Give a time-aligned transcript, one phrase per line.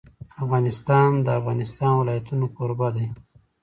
[0.43, 3.07] افغانستان د د افغانستان ولايتونه کوربه دی.